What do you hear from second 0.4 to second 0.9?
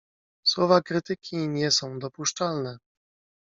"Słowa